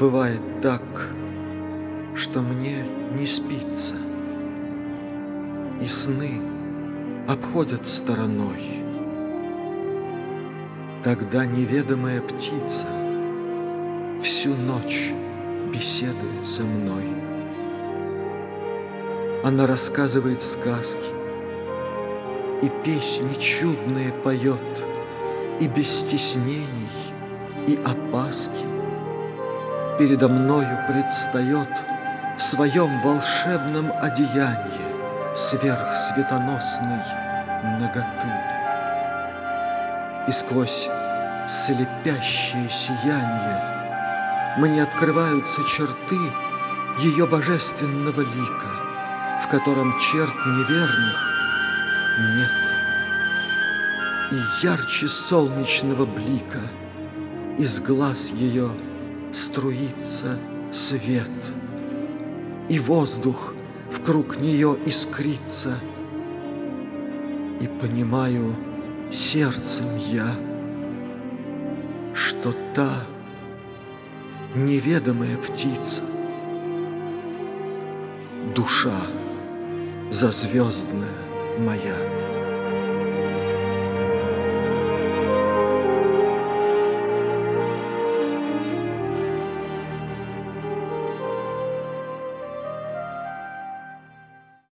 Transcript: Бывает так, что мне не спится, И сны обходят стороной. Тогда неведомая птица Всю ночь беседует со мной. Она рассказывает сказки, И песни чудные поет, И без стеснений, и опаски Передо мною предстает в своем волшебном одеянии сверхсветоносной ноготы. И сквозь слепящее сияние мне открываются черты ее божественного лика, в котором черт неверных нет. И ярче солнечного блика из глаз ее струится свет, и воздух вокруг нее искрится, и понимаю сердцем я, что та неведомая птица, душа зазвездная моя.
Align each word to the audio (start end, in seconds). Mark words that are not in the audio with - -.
Бывает 0.00 0.40
так, 0.62 0.80
что 2.16 2.40
мне 2.40 2.86
не 3.18 3.26
спится, 3.26 3.96
И 5.82 5.84
сны 5.84 6.40
обходят 7.28 7.84
стороной. 7.84 8.82
Тогда 11.04 11.44
неведомая 11.44 12.22
птица 12.22 12.86
Всю 14.22 14.54
ночь 14.54 15.12
беседует 15.70 16.46
со 16.46 16.62
мной. 16.62 17.04
Она 19.44 19.66
рассказывает 19.66 20.40
сказки, 20.40 21.12
И 22.62 22.70
песни 22.86 23.34
чудные 23.38 24.12
поет, 24.24 24.82
И 25.60 25.68
без 25.68 25.88
стеснений, 25.88 26.88
и 27.66 27.78
опаски 27.84 28.69
Передо 30.00 30.28
мною 30.30 30.78
предстает 30.88 31.68
в 32.38 32.40
своем 32.40 33.02
волшебном 33.02 33.92
одеянии 34.00 35.36
сверхсветоносной 35.36 37.02
ноготы. 37.78 38.32
И 40.26 40.32
сквозь 40.32 40.88
слепящее 41.46 42.66
сияние 42.70 43.62
мне 44.56 44.82
открываются 44.84 45.62
черты 45.64 46.18
ее 47.00 47.26
божественного 47.26 48.22
лика, 48.22 48.70
в 49.42 49.48
котором 49.48 49.92
черт 49.98 50.34
неверных 50.46 51.18
нет. 52.38 52.52
И 54.32 54.66
ярче 54.66 55.08
солнечного 55.08 56.06
блика 56.06 56.60
из 57.58 57.80
глаз 57.80 58.30
ее 58.30 58.70
струится 59.32 60.38
свет, 60.72 61.30
и 62.68 62.78
воздух 62.78 63.54
вокруг 63.92 64.40
нее 64.40 64.76
искрится, 64.86 65.78
и 67.60 67.66
понимаю 67.80 68.54
сердцем 69.10 69.96
я, 69.96 70.28
что 72.14 72.54
та 72.74 72.90
неведомая 74.54 75.36
птица, 75.36 76.02
душа 78.54 79.00
зазвездная 80.10 81.08
моя. 81.58 82.19